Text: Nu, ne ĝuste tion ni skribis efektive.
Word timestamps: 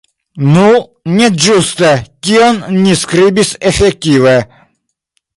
Nu, 0.53 0.69
ne 1.17 1.27
ĝuste 1.43 1.91
tion 2.27 2.57
ni 2.77 2.95
skribis 3.01 3.51
efektive. 3.73 4.33